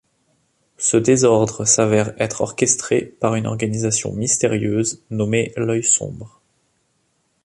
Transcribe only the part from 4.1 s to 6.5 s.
mystérieuse nommée l'Œil Sombre.